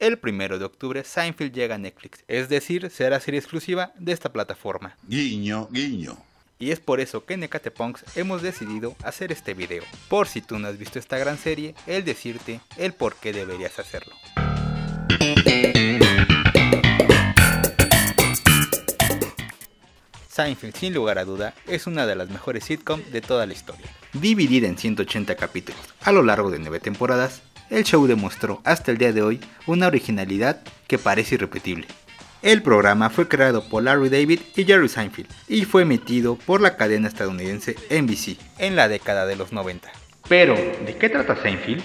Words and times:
El 0.00 0.18
primero 0.18 0.58
de 0.58 0.64
octubre 0.64 1.04
Seinfeld 1.04 1.52
llega 1.52 1.74
a 1.74 1.78
Netflix, 1.78 2.24
es 2.26 2.48
decir, 2.48 2.88
será 2.88 3.20
serie 3.20 3.38
exclusiva 3.38 3.92
de 3.98 4.12
esta 4.12 4.32
plataforma. 4.32 4.96
Guiño, 5.06 5.68
guiño. 5.70 6.16
Y 6.58 6.70
es 6.70 6.80
por 6.80 7.00
eso 7.00 7.26
que 7.26 7.34
en 7.34 7.42
Ecatepunks 7.42 8.16
hemos 8.16 8.40
decidido 8.40 8.96
hacer 9.04 9.30
este 9.30 9.52
video, 9.52 9.82
por 10.08 10.26
si 10.26 10.40
tú 10.40 10.58
no 10.58 10.68
has 10.68 10.78
visto 10.78 10.98
esta 10.98 11.18
gran 11.18 11.36
serie, 11.36 11.74
el 11.86 12.02
decirte 12.06 12.62
el 12.78 12.94
por 12.94 13.16
qué 13.16 13.34
deberías 13.34 13.78
hacerlo. 13.78 14.14
Seinfeld, 20.30 20.76
sin 20.76 20.94
lugar 20.94 21.18
a 21.18 21.26
duda, 21.26 21.52
es 21.66 21.86
una 21.86 22.06
de 22.06 22.16
las 22.16 22.30
mejores 22.30 22.64
sitcoms 22.64 23.12
de 23.12 23.20
toda 23.20 23.44
la 23.44 23.52
historia. 23.52 23.84
Dividida 24.14 24.66
en 24.66 24.78
180 24.78 25.34
capítulos 25.34 25.80
a 26.00 26.12
lo 26.12 26.22
largo 26.22 26.50
de 26.50 26.58
9 26.58 26.80
temporadas, 26.80 27.42
el 27.70 27.84
show 27.84 28.06
demostró 28.06 28.60
hasta 28.64 28.90
el 28.90 28.98
día 28.98 29.12
de 29.12 29.22
hoy 29.22 29.40
una 29.66 29.86
originalidad 29.86 30.60
que 30.86 30.98
parece 30.98 31.36
irrepetible. 31.36 31.86
El 32.42 32.62
programa 32.62 33.10
fue 33.10 33.28
creado 33.28 33.68
por 33.68 33.82
Larry 33.82 34.08
David 34.08 34.40
y 34.56 34.64
Jerry 34.64 34.88
Seinfeld 34.88 35.28
y 35.46 35.64
fue 35.64 35.82
emitido 35.82 36.36
por 36.36 36.60
la 36.60 36.76
cadena 36.76 37.08
estadounidense 37.08 37.76
NBC 37.90 38.38
en 38.58 38.76
la 38.76 38.88
década 38.88 39.26
de 39.26 39.36
los 39.36 39.52
90. 39.52 39.90
Pero, 40.28 40.54
¿de 40.54 40.96
qué 40.98 41.08
trata 41.08 41.36
Seinfeld? 41.40 41.82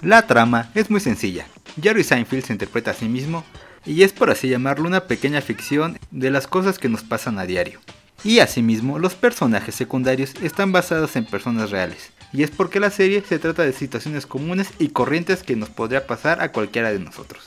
La 0.00 0.26
trama 0.26 0.70
es 0.74 0.90
muy 0.90 1.00
sencilla. 1.00 1.46
Jerry 1.80 2.04
Seinfeld 2.04 2.44
se 2.44 2.52
interpreta 2.52 2.92
a 2.92 2.94
sí 2.94 3.06
mismo 3.06 3.44
y 3.84 4.02
es 4.02 4.12
por 4.12 4.30
así 4.30 4.48
llamarlo 4.48 4.86
una 4.86 5.04
pequeña 5.04 5.40
ficción 5.40 5.98
de 6.10 6.30
las 6.30 6.46
cosas 6.46 6.78
que 6.78 6.88
nos 6.88 7.02
pasan 7.02 7.38
a 7.38 7.46
diario. 7.46 7.80
Y 8.24 8.38
asimismo, 8.38 9.00
los 9.00 9.14
personajes 9.14 9.74
secundarios 9.74 10.34
están 10.42 10.70
basados 10.70 11.16
en 11.16 11.24
personas 11.24 11.70
reales. 11.70 12.12
Y 12.32 12.42
es 12.42 12.50
porque 12.50 12.80
la 12.80 12.90
serie 12.90 13.22
se 13.26 13.38
trata 13.38 13.62
de 13.62 13.72
situaciones 13.72 14.26
comunes 14.26 14.68
y 14.78 14.88
corrientes 14.88 15.42
que 15.42 15.56
nos 15.56 15.68
podría 15.68 16.06
pasar 16.06 16.42
a 16.42 16.52
cualquiera 16.52 16.90
de 16.90 16.98
nosotros. 16.98 17.44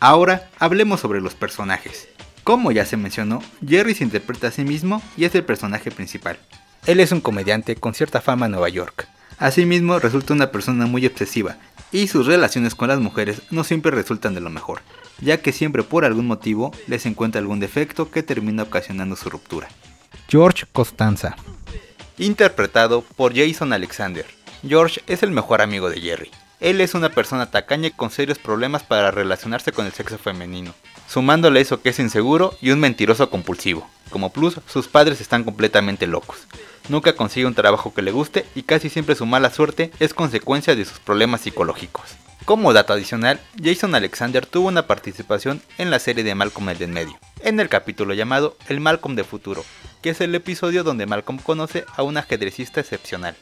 Ahora 0.00 0.50
hablemos 0.58 1.00
sobre 1.00 1.20
los 1.20 1.34
personajes. 1.34 2.08
Como 2.42 2.70
ya 2.72 2.84
se 2.84 2.96
mencionó, 2.96 3.42
Jerry 3.66 3.94
se 3.94 4.04
interpreta 4.04 4.48
a 4.48 4.50
sí 4.52 4.62
mismo 4.62 5.02
y 5.16 5.24
es 5.24 5.34
el 5.34 5.44
personaje 5.44 5.90
principal. 5.90 6.38
Él 6.86 7.00
es 7.00 7.12
un 7.12 7.20
comediante 7.20 7.76
con 7.76 7.94
cierta 7.94 8.20
fama 8.20 8.46
en 8.46 8.52
Nueva 8.52 8.68
York. 8.68 9.08
Asimismo, 9.38 9.98
resulta 9.98 10.32
una 10.32 10.50
persona 10.50 10.86
muy 10.86 11.04
obsesiva 11.06 11.56
y 11.92 12.08
sus 12.08 12.26
relaciones 12.26 12.74
con 12.74 12.88
las 12.88 13.00
mujeres 13.00 13.42
no 13.50 13.64
siempre 13.64 13.90
resultan 13.90 14.34
de 14.34 14.40
lo 14.40 14.50
mejor, 14.50 14.80
ya 15.20 15.38
que 15.38 15.52
siempre 15.52 15.82
por 15.82 16.04
algún 16.04 16.26
motivo 16.26 16.72
les 16.86 17.06
encuentra 17.06 17.40
algún 17.40 17.60
defecto 17.60 18.10
que 18.10 18.22
termina 18.22 18.64
ocasionando 18.64 19.16
su 19.16 19.28
ruptura. 19.30 19.68
George 20.28 20.64
Costanza 20.72 21.36
Interpretado 22.18 23.02
por 23.02 23.36
Jason 23.36 23.74
Alexander. 23.74 24.24
George 24.66 25.02
es 25.06 25.22
el 25.22 25.30
mejor 25.30 25.60
amigo 25.60 25.90
de 25.90 26.00
Jerry, 26.00 26.30
él 26.60 26.80
es 26.80 26.94
una 26.94 27.10
persona 27.10 27.50
tacaña 27.50 27.88
y 27.88 27.90
con 27.90 28.10
serios 28.10 28.38
problemas 28.38 28.82
para 28.82 29.10
relacionarse 29.10 29.72
con 29.72 29.84
el 29.84 29.92
sexo 29.92 30.16
femenino, 30.16 30.74
sumándole 31.06 31.60
eso 31.60 31.82
que 31.82 31.90
es 31.90 31.98
inseguro 31.98 32.56
y 32.62 32.70
un 32.70 32.80
mentiroso 32.80 33.28
compulsivo. 33.28 33.86
Como 34.08 34.32
plus, 34.32 34.60
sus 34.66 34.88
padres 34.88 35.20
están 35.20 35.44
completamente 35.44 36.06
locos. 36.06 36.46
Nunca 36.88 37.14
consigue 37.14 37.46
un 37.46 37.54
trabajo 37.54 37.92
que 37.92 38.00
le 38.00 38.12
guste 38.12 38.46
y 38.54 38.62
casi 38.62 38.88
siempre 38.88 39.14
su 39.14 39.26
mala 39.26 39.50
suerte 39.50 39.90
es 40.00 40.14
consecuencia 40.14 40.74
de 40.74 40.86
sus 40.86 40.98
problemas 40.98 41.42
psicológicos. 41.42 42.16
Como 42.46 42.72
dato 42.72 42.94
adicional, 42.94 43.40
Jason 43.62 43.94
Alexander 43.94 44.46
tuvo 44.46 44.68
una 44.68 44.86
participación 44.86 45.60
en 45.76 45.90
la 45.90 45.98
serie 45.98 46.24
de 46.24 46.34
Malcolm 46.34 46.70
el 46.70 46.80
en 46.80 46.92
medio, 46.92 47.18
en 47.42 47.60
el 47.60 47.68
capítulo 47.68 48.14
llamado 48.14 48.56
El 48.68 48.80
Malcolm 48.80 49.16
de 49.16 49.24
futuro, 49.24 49.64
que 50.06 50.10
es 50.10 50.20
el 50.20 50.36
episodio 50.36 50.84
donde 50.84 51.04
Malcolm 51.04 51.40
conoce 51.40 51.84
a 51.96 52.04
un 52.04 52.16
ajedrecista 52.16 52.80
excepcional. 52.80 53.34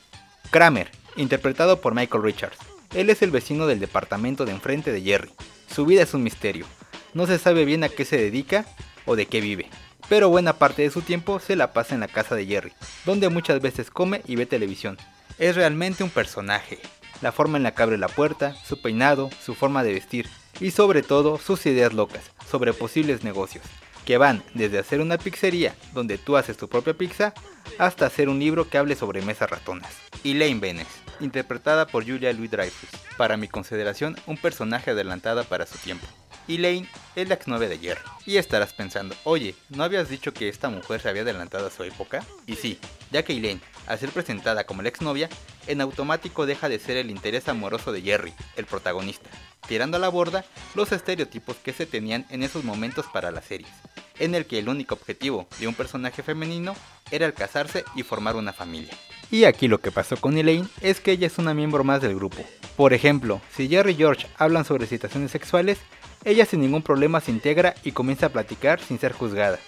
Kramer, 0.49 0.91
interpretado 1.15 1.83
por 1.83 1.95
Michael 1.95 2.23
Richards, 2.23 2.57
él 2.95 3.11
es 3.11 3.21
el 3.21 3.31
vecino 3.31 3.67
del 3.67 3.81
departamento 3.81 4.47
de 4.47 4.53
enfrente 4.53 4.91
de 4.91 5.03
Jerry. 5.03 5.31
Su 5.71 5.85
vida 5.85 6.01
es 6.01 6.15
un 6.15 6.23
misterio. 6.23 6.65
No 7.13 7.27
se 7.27 7.39
sabe 7.39 7.67
bien 7.67 7.85
a 7.85 7.91
qué 7.91 8.07
se 8.07 8.17
dedica 8.17 8.65
o 9.05 9.15
de 9.15 9.27
qué 9.27 9.43
vive. 9.43 9.69
Pero 10.09 10.31
buena 10.31 10.55
parte 10.55 10.81
de 10.81 10.91
su 10.91 11.03
tiempo 11.03 11.39
se 11.39 11.55
la 11.55 11.75
pasa 11.75 11.95
en 11.95 12.01
la 12.01 12.09
casa 12.09 12.35
de 12.35 12.47
Jerry, 12.47 12.73
donde 13.05 13.29
muchas 13.29 13.61
veces 13.61 13.91
come 13.91 14.23
y 14.27 14.37
ve 14.37 14.47
televisión. 14.47 14.97
Es 15.37 15.57
realmente 15.57 16.03
un 16.03 16.09
personaje. 16.09 16.79
La 17.21 17.31
forma 17.31 17.59
en 17.59 17.65
la 17.65 17.75
que 17.75 17.83
abre 17.83 17.99
la 17.99 18.09
puerta, 18.09 18.57
su 18.65 18.81
peinado, 18.81 19.29
su 19.45 19.55
forma 19.55 19.85
de 19.85 19.93
vestir 19.93 20.31
y 20.61 20.71
sobre 20.71 21.03
todo 21.03 21.37
sus 21.37 21.67
ideas 21.67 21.93
locas 21.93 22.31
sobre 22.51 22.73
posibles 22.73 23.23
negocios, 23.23 23.65
que 24.05 24.19
van 24.19 24.43
desde 24.55 24.79
hacer 24.79 25.01
una 25.01 25.19
pizzería 25.19 25.75
donde 25.93 26.19
tú 26.19 26.37
haces 26.37 26.57
tu 26.57 26.69
propia 26.69 26.95
pizza 26.95 27.35
hasta 27.79 28.07
hacer 28.07 28.29
un 28.29 28.39
libro 28.39 28.69
que 28.69 28.79
hable 28.79 28.95
sobre 28.95 29.23
mesas 29.23 29.51
ratonas. 29.51 29.91
Elaine 30.23 30.61
Benes, 30.61 30.89
interpretada 31.21 31.87
por 31.87 32.07
Julia 32.07 32.33
Louis 32.33 32.51
Dreyfus, 32.51 32.91
para 33.17 33.37
mi 33.37 33.49
consideración 33.49 34.17
un 34.27 34.37
personaje 34.37 34.91
adelantada 34.91 35.45
para 35.45 35.67
su 35.67 35.79
tiempo. 35.79 36.07
Elaine 36.47 36.89
es 37.17 37.29
la 37.29 37.35
exnovia 37.35 37.69
de 37.69 37.79
Jerry. 37.79 38.03
Y 38.27 38.37
estarás 38.37 38.73
pensando, 38.73 39.15
oye, 39.25 39.55
¿no 39.71 39.83
habías 39.83 40.09
dicho 40.09 40.33
que 40.33 40.49
esta 40.49 40.69
mujer 40.69 41.01
se 41.01 41.09
había 41.09 41.23
adelantado 41.23 41.67
a 41.67 41.71
su 41.71 41.85
época? 41.85 42.23
Y 42.47 42.57
sí, 42.57 42.79
ya 43.11 43.23
que 43.23 43.35
Elaine, 43.35 43.61
al 43.87 43.99
ser 43.99 44.11
presentada 44.11 44.65
como 44.65 44.83
la 44.83 44.89
exnovia, 44.89 45.29
en 45.67 45.81
automático 45.81 46.47
deja 46.47 46.69
de 46.69 46.79
ser 46.79 46.99
el 46.99 47.11
interés 47.11 47.49
amoroso 47.49 47.93
de 47.93 48.03
Jerry, 48.03 48.35
el 48.57 48.67
protagonista, 48.67 49.31
tirando 49.67 49.97
a 49.97 50.01
la 50.01 50.09
borda 50.09 50.45
los 50.75 50.93
estereotipos 50.93 51.57
que 51.57 51.73
se 51.73 51.87
tenían 51.87 52.27
en 52.29 52.43
esos 52.43 52.65
momentos 52.65 53.07
para 53.13 53.31
las 53.31 53.47
series, 53.47 53.73
en 54.19 54.35
el 54.35 54.47
que 54.47 54.59
el 54.59 54.69
único 54.69 54.95
objetivo 54.95 55.47
de 55.59 55.69
un 55.69 55.75
personaje 55.75 56.23
femenino 56.23 56.75
era 57.11 57.27
el 57.27 57.35
casarse 57.35 57.85
y 57.95 58.03
formar 58.03 58.37
una 58.37 58.53
familia. 58.53 58.95
Y 59.31 59.45
aquí 59.45 59.69
lo 59.69 59.81
que 59.81 59.91
pasó 59.91 60.17
con 60.17 60.37
Elaine 60.37 60.69
es 60.81 61.01
que 61.01 61.13
ella 61.13 61.27
es 61.27 61.39
una 61.39 61.55
miembro 61.55 61.85
más 61.85 62.01
del 62.01 62.15
grupo. 62.15 62.45
Por 62.77 62.93
ejemplo, 62.93 63.41
si 63.55 63.69
Jerry 63.69 63.93
y 63.93 63.97
George 63.97 64.27
hablan 64.37 64.65
sobre 64.65 64.87
situaciones 64.87 65.31
sexuales, 65.31 65.79
ella 66.25 66.47
sin 66.47 66.61
ningún 66.61 66.83
problema 66.83 67.21
se 67.21 67.31
integra 67.31 67.75
y 67.85 67.93
comienza 67.93 68.27
a 68.27 68.31
platicar 68.31 68.81
sin 68.81 68.99
ser 68.99 69.13
juzgada. 69.13 69.59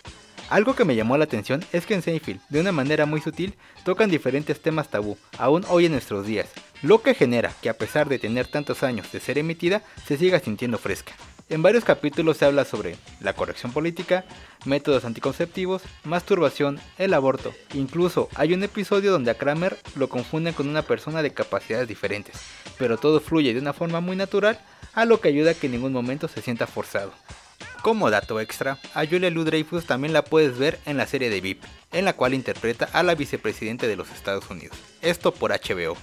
Algo 0.48 0.76
que 0.76 0.84
me 0.84 0.94
llamó 0.94 1.18
la 1.18 1.24
atención 1.24 1.64
es 1.72 1.86
que 1.86 1.94
en 1.94 2.02
Seinfeld, 2.02 2.40
de 2.48 2.60
una 2.60 2.70
manera 2.70 3.04
muy 3.04 3.20
sutil, 3.20 3.54
tocan 3.84 4.10
diferentes 4.10 4.60
temas 4.62 4.88
tabú, 4.88 5.18
aún 5.38 5.64
hoy 5.68 5.86
en 5.86 5.92
nuestros 5.92 6.24
días, 6.24 6.48
lo 6.82 7.02
que 7.02 7.14
genera 7.14 7.52
que 7.60 7.68
a 7.68 7.76
pesar 7.76 8.08
de 8.08 8.20
tener 8.20 8.46
tantos 8.46 8.84
años 8.84 9.10
de 9.10 9.18
ser 9.18 9.38
emitida, 9.38 9.82
se 10.06 10.16
siga 10.16 10.38
sintiendo 10.38 10.78
fresca. 10.78 11.14
En 11.48 11.62
varios 11.62 11.84
capítulos 11.84 12.38
se 12.38 12.44
habla 12.44 12.64
sobre 12.64 12.96
la 13.20 13.32
corrección 13.32 13.70
política, 13.70 14.24
métodos 14.64 15.04
anticonceptivos, 15.04 15.82
masturbación, 16.02 16.80
el 16.98 17.14
aborto. 17.14 17.54
Incluso 17.72 18.28
hay 18.34 18.52
un 18.52 18.64
episodio 18.64 19.12
donde 19.12 19.30
a 19.30 19.38
Kramer 19.38 19.78
lo 19.94 20.08
confunden 20.08 20.54
con 20.54 20.68
una 20.68 20.82
persona 20.82 21.22
de 21.22 21.32
capacidades 21.32 21.86
diferentes, 21.86 22.34
pero 22.78 22.98
todo 22.98 23.20
fluye 23.20 23.54
de 23.54 23.60
una 23.60 23.72
forma 23.72 24.00
muy 24.00 24.16
natural, 24.16 24.58
a 24.92 25.04
lo 25.04 25.20
que 25.20 25.28
ayuda 25.28 25.52
a 25.52 25.54
que 25.54 25.66
en 25.66 25.72
ningún 25.72 25.92
momento 25.92 26.26
se 26.26 26.42
sienta 26.42 26.66
forzado. 26.66 27.12
Como 27.80 28.10
dato 28.10 28.40
extra, 28.40 28.78
a 28.94 29.06
Julia 29.06 29.30
Louis 29.30 29.46
Dreyfus 29.46 29.86
también 29.86 30.12
la 30.12 30.24
puedes 30.24 30.58
ver 30.58 30.80
en 30.84 30.96
la 30.96 31.06
serie 31.06 31.30
de 31.30 31.40
VIP, 31.40 31.62
en 31.92 32.04
la 32.04 32.14
cual 32.14 32.34
interpreta 32.34 32.88
a 32.92 33.04
la 33.04 33.14
vicepresidente 33.14 33.86
de 33.86 33.94
los 33.94 34.10
Estados 34.10 34.50
Unidos. 34.50 34.76
Esto 35.00 35.32
por 35.32 35.52
HBO. 35.52 35.96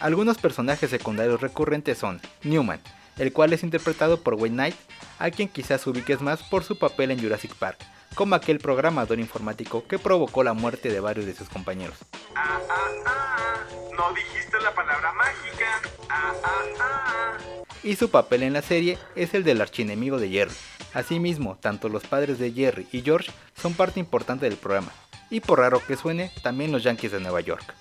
Algunos 0.00 0.38
personajes 0.38 0.88
secundarios 0.88 1.42
recurrentes 1.42 1.98
son 1.98 2.22
Newman, 2.42 2.80
el 3.18 3.34
cual 3.34 3.52
es 3.52 3.62
interpretado 3.62 4.22
por 4.22 4.32
Wayne 4.34 4.54
Knight, 4.54 4.76
a 5.18 5.30
quien 5.30 5.48
quizás 5.48 5.86
ubiques 5.86 6.22
más 6.22 6.42
por 6.42 6.64
su 6.64 6.78
papel 6.78 7.10
en 7.10 7.20
Jurassic 7.20 7.54
Park, 7.54 7.76
como 8.14 8.34
aquel 8.34 8.60
programador 8.60 9.20
informático 9.20 9.86
que 9.86 9.98
provocó 9.98 10.42
la 10.42 10.54
muerte 10.54 10.88
de 10.88 11.00
varios 11.00 11.26
de 11.26 11.34
sus 11.34 11.50
compañeros. 11.50 11.98
Ah, 12.34 12.58
ah, 12.70 12.88
ah, 13.04 13.56
no 13.94 14.14
dijiste 14.14 14.58
la 14.62 14.74
palabra 14.74 15.12
mágica. 15.12 15.82
Y 17.82 17.96
su 17.96 18.10
papel 18.10 18.42
en 18.42 18.54
la 18.54 18.62
serie 18.62 18.98
es 19.16 19.34
el 19.34 19.44
del 19.44 19.60
archienemigo 19.60 20.18
de 20.18 20.30
Jerry. 20.30 20.54
Asimismo, 20.94 21.58
tanto 21.60 21.90
los 21.90 22.06
padres 22.06 22.38
de 22.38 22.52
Jerry 22.52 22.88
y 22.90 23.02
George 23.02 23.30
son 23.54 23.74
parte 23.74 24.00
importante 24.00 24.46
del 24.46 24.56
programa, 24.56 24.92
y 25.28 25.40
por 25.40 25.58
raro 25.58 25.82
que 25.86 25.96
suene, 25.96 26.32
también 26.42 26.72
los 26.72 26.82
Yankees 26.82 27.12
de 27.12 27.20
Nueva 27.20 27.40
York. 27.42 27.74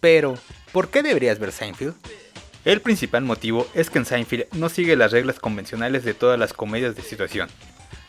Pero, 0.00 0.36
¿por 0.76 0.90
qué 0.90 1.02
deberías 1.02 1.38
ver 1.38 1.52
Seinfeld? 1.52 1.94
El 2.66 2.82
principal 2.82 3.22
motivo 3.22 3.66
es 3.72 3.88
que 3.88 3.96
en 3.96 4.04
Seinfeld 4.04 4.44
no 4.52 4.68
sigue 4.68 4.94
las 4.94 5.10
reglas 5.10 5.38
convencionales 5.38 6.04
de 6.04 6.12
todas 6.12 6.38
las 6.38 6.52
comedias 6.52 6.94
de 6.94 7.00
situación. 7.00 7.48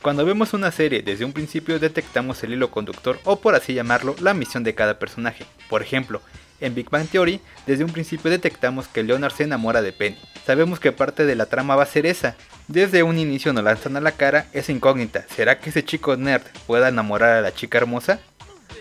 Cuando 0.02 0.26
vemos 0.26 0.54
una 0.54 0.70
serie 0.72 1.02
desde 1.02 1.24
un 1.24 1.32
principio 1.32 1.80
detectamos 1.80 2.44
el 2.44 2.52
hilo 2.52 2.70
conductor 2.70 3.22
o 3.24 3.40
por 3.40 3.56
así 3.56 3.74
llamarlo 3.74 4.18
la 4.20 4.34
misión 4.34 4.66
de 4.66 4.76
cada 4.76 5.00
personaje. 5.00 5.46
Por 5.70 5.82
ejemplo, 5.82 6.22
en 6.60 6.76
Big 6.76 6.90
Bang 6.90 7.08
Theory 7.08 7.40
desde 7.66 7.86
un 7.86 7.94
principio 7.94 8.30
detectamos 8.30 8.90
que 8.90 9.02
Leonard 9.02 9.32
se 9.32 9.44
enamora 9.44 9.82
de 9.82 9.94
Penny. 9.94 10.18
Sabemos 10.46 10.82
que 10.82 10.92
parte 10.92 11.26
de 11.26 11.36
la 11.36 11.46
trama 11.46 11.78
va 11.78 11.84
a 11.84 11.86
ser 11.86 12.06
esa. 12.06 12.36
Desde 12.68 13.02
un 13.02 13.18
inicio 13.18 13.54
nos 13.54 13.64
lanzan 13.64 13.96
a 13.96 14.02
la 14.02 14.12
cara 14.12 14.48
esa 14.52 14.74
incógnita. 14.74 15.26
¿Será 15.34 15.62
que 15.62 15.70
ese 15.70 15.86
chico 15.86 16.18
nerd 16.18 16.44
pueda 16.66 16.90
enamorar 16.90 17.38
a 17.38 17.42
la 17.42 17.54
chica 17.54 17.78
hermosa? 17.78 18.20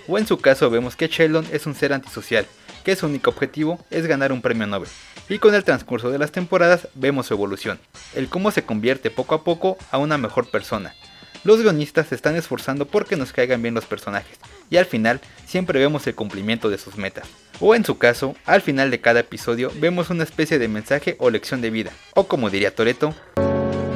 O 0.09 0.19
en 0.19 0.27
su 0.27 0.39
caso 0.39 0.71
vemos 0.71 0.97
que 0.97 1.06
Sheldon 1.06 1.47
es 1.53 1.67
un 1.67 1.77
ser 1.77 1.93
antisocial 1.93 2.49
que 2.87 2.94
su 2.94 3.06
único 3.06 3.31
objetivo 3.31 3.81
es 3.91 4.06
ganar 4.06 4.31
un 4.31 4.41
premio 4.41 4.65
Nobel. 4.65 4.88
Y 5.29 5.41
con 5.41 5.56
el 5.56 5.65
transcurso 5.65 6.11
de 6.11 6.19
las 6.19 6.31
temporadas 6.31 6.87
vemos 6.94 7.27
su 7.27 7.35
evolución, 7.35 7.81
el 8.15 8.29
cómo 8.29 8.53
se 8.53 8.62
convierte 8.62 9.11
poco 9.11 9.35
a 9.35 9.43
poco 9.43 9.77
a 9.91 9.99
una 9.99 10.19
mejor 10.19 10.49
persona. 10.53 10.94
Los 11.43 11.61
guionistas 11.61 12.06
se 12.06 12.15
están 12.15 12.37
esforzando 12.37 12.87
porque 12.87 13.17
nos 13.17 13.33
caigan 13.33 13.61
bien 13.61 13.75
los 13.75 13.87
personajes, 13.87 14.38
y 14.71 14.77
al 14.77 14.85
final 14.85 15.21
siempre 15.47 15.81
vemos 15.81 16.06
el 16.06 16.15
cumplimiento 16.15 16.71
de 16.71 16.79
sus 16.79 16.97
metas. 16.97 17.27
O 17.59 17.75
en 17.75 17.85
su 17.85 17.99
caso, 17.99 18.37
al 18.44 18.62
final 18.62 18.93
de 18.93 19.00
cada 19.00 19.19
episodio 19.19 19.73
vemos 19.81 20.11
una 20.11 20.23
especie 20.23 20.61
de 20.61 20.69
mensaje 20.69 21.17
o 21.19 21.29
lección 21.29 21.61
de 21.62 21.71
vida, 21.71 21.91
o 22.15 22.29
como 22.29 22.50
diría 22.50 22.73
Toreto, 22.73 23.12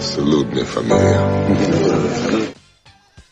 Salud, 0.00 0.46
mi 0.46 0.62
familia. 0.62 2.44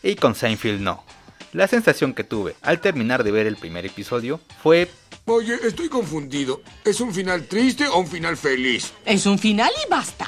y 0.03 0.15
con 0.15 0.35
Seinfeld 0.35 0.79
no. 0.79 1.03
La 1.51 1.67
sensación 1.67 2.13
que 2.13 2.23
tuve 2.23 2.55
al 2.61 2.79
terminar 2.79 3.23
de 3.23 3.31
ver 3.31 3.47
el 3.47 3.57
primer 3.57 3.85
episodio 3.85 4.39
fue 4.61 4.87
Oye, 5.31 5.59
estoy 5.61 5.89
confundido. 5.89 6.59
¿Es 6.83 6.99
un 6.99 7.13
final 7.13 7.43
triste 7.43 7.87
o 7.87 7.99
un 7.99 8.07
final 8.07 8.35
feliz? 8.35 8.93
Es 9.05 9.27
un 9.27 9.37
final 9.37 9.69
y 9.85 9.87
basta. 9.87 10.27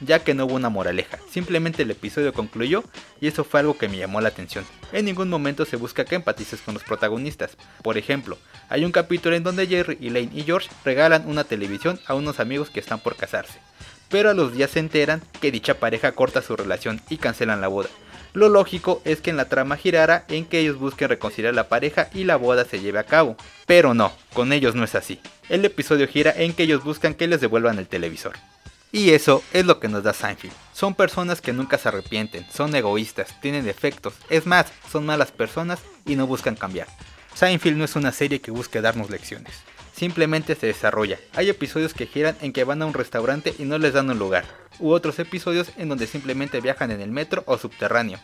ya 0.00 0.24
que 0.24 0.32
no 0.32 0.46
hubo 0.46 0.54
una 0.54 0.70
moraleja, 0.70 1.18
simplemente 1.30 1.82
el 1.82 1.90
episodio 1.90 2.32
concluyó 2.32 2.82
y 3.20 3.26
eso 3.26 3.44
fue 3.44 3.60
algo 3.60 3.76
que 3.76 3.88
me 3.88 3.98
llamó 3.98 4.22
la 4.22 4.30
atención. 4.30 4.64
En 4.92 5.04
ningún 5.04 5.28
momento 5.28 5.66
se 5.66 5.76
busca 5.76 6.06
que 6.06 6.14
empatices 6.14 6.62
con 6.62 6.72
los 6.72 6.82
protagonistas. 6.82 7.58
Por 7.82 7.98
ejemplo, 7.98 8.38
hay 8.70 8.86
un 8.86 8.92
capítulo 8.92 9.36
en 9.36 9.42
donde 9.42 9.66
Jerry, 9.66 9.98
Elaine 10.00 10.30
y 10.32 10.44
George 10.44 10.70
regalan 10.82 11.28
una 11.28 11.44
televisión 11.44 12.00
a 12.06 12.14
unos 12.14 12.40
amigos 12.40 12.70
que 12.70 12.80
están 12.80 13.00
por 13.00 13.16
casarse, 13.16 13.58
pero 14.08 14.30
a 14.30 14.34
los 14.34 14.54
días 14.54 14.70
se 14.70 14.78
enteran 14.78 15.20
que 15.42 15.52
dicha 15.52 15.74
pareja 15.78 16.12
corta 16.12 16.40
su 16.40 16.56
relación 16.56 17.02
y 17.10 17.18
cancelan 17.18 17.60
la 17.60 17.68
boda. 17.68 17.90
Lo 18.34 18.48
lógico 18.48 19.02
es 19.04 19.20
que 19.20 19.30
en 19.30 19.36
la 19.36 19.48
trama 19.48 19.76
girara 19.76 20.24
en 20.28 20.44
que 20.44 20.60
ellos 20.60 20.78
busquen 20.78 21.08
reconciliar 21.08 21.54
la 21.54 21.68
pareja 21.68 22.08
y 22.14 22.24
la 22.24 22.36
boda 22.36 22.64
se 22.64 22.80
lleve 22.80 22.98
a 22.98 23.04
cabo. 23.04 23.36
Pero 23.66 23.94
no, 23.94 24.12
con 24.34 24.52
ellos 24.52 24.74
no 24.74 24.84
es 24.84 24.94
así. 24.94 25.20
El 25.48 25.64
episodio 25.64 26.06
gira 26.06 26.32
en 26.36 26.52
que 26.52 26.64
ellos 26.64 26.84
buscan 26.84 27.14
que 27.14 27.26
les 27.26 27.40
devuelvan 27.40 27.78
el 27.78 27.88
televisor. 27.88 28.34
Y 28.90 29.10
eso 29.10 29.42
es 29.52 29.66
lo 29.66 29.80
que 29.80 29.88
nos 29.88 30.02
da 30.02 30.14
Seinfeld. 30.14 30.52
Son 30.72 30.94
personas 30.94 31.40
que 31.40 31.52
nunca 31.52 31.76
se 31.76 31.88
arrepienten, 31.88 32.46
son 32.50 32.74
egoístas, 32.74 33.38
tienen 33.40 33.64
defectos, 33.64 34.14
es 34.30 34.46
más, 34.46 34.66
son 34.90 35.04
malas 35.04 35.30
personas 35.30 35.80
y 36.06 36.16
no 36.16 36.26
buscan 36.26 36.56
cambiar. 36.56 36.88
Seinfeld 37.34 37.76
no 37.76 37.84
es 37.84 37.96
una 37.96 38.12
serie 38.12 38.40
que 38.40 38.50
busque 38.50 38.80
darnos 38.80 39.10
lecciones. 39.10 39.52
Simplemente 39.98 40.54
se 40.54 40.68
desarrolla. 40.68 41.18
Hay 41.34 41.48
episodios 41.48 41.92
que 41.92 42.06
giran 42.06 42.36
en 42.40 42.52
que 42.52 42.62
van 42.62 42.80
a 42.82 42.86
un 42.86 42.94
restaurante 42.94 43.52
y 43.58 43.64
no 43.64 43.78
les 43.78 43.94
dan 43.94 44.08
un 44.08 44.18
lugar. 44.20 44.44
U 44.78 44.92
otros 44.92 45.18
episodios 45.18 45.72
en 45.76 45.88
donde 45.88 46.06
simplemente 46.06 46.60
viajan 46.60 46.92
en 46.92 47.00
el 47.00 47.10
metro 47.10 47.42
o 47.46 47.58
subterráneo. 47.58 48.20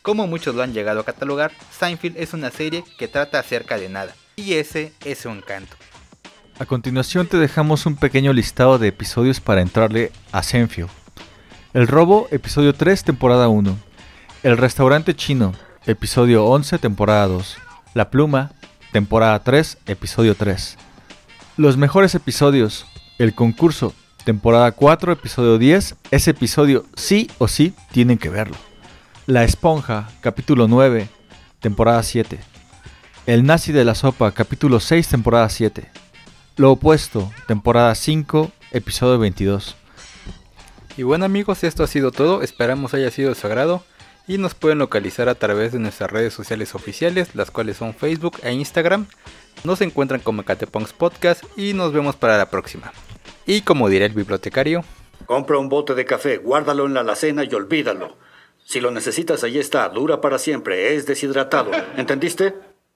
Como 0.00 0.26
muchos 0.26 0.54
lo 0.54 0.62
han 0.62 0.72
llegado 0.72 1.00
a 1.00 1.04
catalogar, 1.04 1.52
Seinfeld 1.70 2.16
es 2.16 2.32
una 2.32 2.50
serie 2.50 2.82
que 2.98 3.08
trata 3.08 3.38
acerca 3.38 3.76
de 3.76 3.90
nada. 3.90 4.14
Y 4.36 4.54
ese 4.54 4.94
es 5.04 5.18
su 5.18 5.28
encanto. 5.28 5.76
A 6.58 6.64
continuación 6.64 7.26
te 7.26 7.36
dejamos 7.36 7.84
un 7.84 7.96
pequeño 7.96 8.32
listado 8.32 8.78
de 8.78 8.88
episodios 8.88 9.38
para 9.38 9.60
entrarle 9.60 10.12
a 10.32 10.42
Seinfeld. 10.42 10.88
El 11.74 11.88
robo, 11.88 12.28
episodio 12.30 12.72
3, 12.72 13.04
temporada 13.04 13.48
1. 13.48 13.76
El 14.44 14.56
restaurante 14.56 15.14
chino, 15.14 15.52
episodio 15.84 16.46
11, 16.46 16.78
temporada 16.78 17.26
2. 17.26 17.58
La 17.92 18.08
pluma, 18.08 18.52
temporada 18.92 19.38
3, 19.44 19.76
episodio 19.84 20.34
3. 20.34 20.78
Los 21.58 21.76
mejores 21.76 22.14
episodios, 22.14 22.86
el 23.18 23.34
concurso, 23.34 23.92
temporada 24.24 24.70
4, 24.70 25.10
episodio 25.10 25.58
10. 25.58 25.96
Ese 26.12 26.30
episodio 26.30 26.84
sí 26.94 27.28
o 27.38 27.48
sí 27.48 27.74
tienen 27.90 28.16
que 28.16 28.28
verlo. 28.28 28.54
La 29.26 29.42
esponja, 29.42 30.08
capítulo 30.20 30.68
9, 30.68 31.08
temporada 31.58 32.00
7. 32.04 32.38
El 33.26 33.44
nazi 33.44 33.72
de 33.72 33.84
la 33.84 33.96
sopa, 33.96 34.30
capítulo 34.30 34.78
6, 34.78 35.08
temporada 35.08 35.48
7. 35.48 35.90
Lo 36.58 36.70
opuesto, 36.70 37.28
temporada 37.48 37.92
5, 37.92 38.52
episodio 38.70 39.18
22. 39.18 39.74
Y 40.96 41.02
bueno 41.02 41.24
amigos, 41.24 41.64
esto 41.64 41.82
ha 41.82 41.88
sido 41.88 42.12
todo, 42.12 42.42
esperamos 42.42 42.94
haya 42.94 43.10
sido 43.10 43.30
de 43.30 43.34
su 43.34 43.48
agrado 43.48 43.82
y 44.28 44.38
nos 44.38 44.54
pueden 44.54 44.78
localizar 44.78 45.28
a 45.28 45.34
través 45.34 45.72
de 45.72 45.80
nuestras 45.80 46.10
redes 46.10 46.34
sociales 46.34 46.74
oficiales, 46.76 47.34
las 47.34 47.50
cuales 47.50 47.78
son 47.78 47.94
Facebook 47.94 48.38
e 48.42 48.52
Instagram. 48.52 49.06
Nos 49.64 49.80
encuentran 49.80 50.20
como 50.20 50.44
Catepongs 50.44 50.92
Podcast 50.92 51.42
y 51.56 51.72
nos 51.72 51.92
vemos 51.92 52.14
para 52.14 52.38
la 52.38 52.50
próxima. 52.50 52.92
Y 53.46 53.62
como 53.62 53.88
dirá 53.88 54.06
el 54.06 54.12
bibliotecario, 54.12 54.84
Compra 55.26 55.58
un 55.58 55.68
bote 55.68 55.94
de 55.94 56.04
café, 56.04 56.38
guárdalo 56.38 56.86
en 56.86 56.94
la 56.94 57.00
alacena 57.00 57.44
y 57.44 57.52
olvídalo. 57.52 58.16
Si 58.64 58.80
lo 58.80 58.90
necesitas, 58.90 59.44
ahí 59.44 59.58
está, 59.58 59.88
dura 59.88 60.20
para 60.20 60.38
siempre, 60.38 60.94
es 60.94 61.06
deshidratado. 61.06 61.70
¿Entendiste? 61.96 62.54